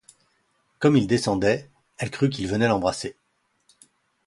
Comme 0.79 0.97
il 0.97 1.05
descendait, 1.05 1.69
elle 1.99 2.09
crut 2.09 2.33
qu'il 2.33 2.47
venait 2.47 2.67
l'embrasser. 2.67 3.15